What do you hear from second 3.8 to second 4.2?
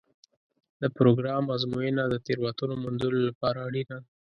ده.